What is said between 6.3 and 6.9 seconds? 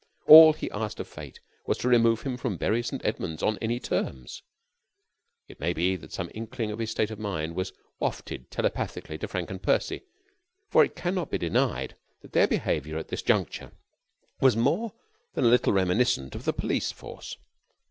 inkling of his